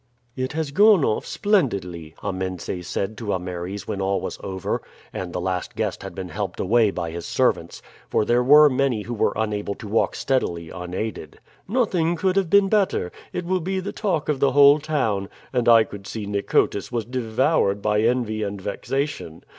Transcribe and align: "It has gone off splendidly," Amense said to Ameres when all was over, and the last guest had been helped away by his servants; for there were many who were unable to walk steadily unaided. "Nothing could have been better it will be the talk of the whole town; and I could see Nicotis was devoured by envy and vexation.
"It 0.35 0.53
has 0.53 0.71
gone 0.71 1.05
off 1.05 1.27
splendidly," 1.27 2.15
Amense 2.23 2.71
said 2.87 3.15
to 3.19 3.35
Ameres 3.35 3.87
when 3.87 4.01
all 4.01 4.19
was 4.19 4.39
over, 4.41 4.81
and 5.13 5.31
the 5.31 5.39
last 5.39 5.75
guest 5.75 6.01
had 6.01 6.15
been 6.15 6.29
helped 6.29 6.59
away 6.59 6.89
by 6.89 7.11
his 7.11 7.27
servants; 7.27 7.83
for 8.09 8.25
there 8.25 8.41
were 8.43 8.67
many 8.67 9.03
who 9.03 9.13
were 9.13 9.31
unable 9.35 9.75
to 9.75 9.87
walk 9.87 10.15
steadily 10.15 10.71
unaided. 10.71 11.39
"Nothing 11.67 12.15
could 12.15 12.35
have 12.35 12.49
been 12.49 12.67
better 12.67 13.11
it 13.31 13.45
will 13.45 13.61
be 13.61 13.79
the 13.79 13.91
talk 13.93 14.27
of 14.27 14.39
the 14.39 14.53
whole 14.53 14.79
town; 14.79 15.29
and 15.53 15.69
I 15.69 15.83
could 15.83 16.07
see 16.07 16.25
Nicotis 16.25 16.91
was 16.91 17.05
devoured 17.05 17.79
by 17.83 18.01
envy 18.01 18.41
and 18.41 18.59
vexation. 18.59 19.43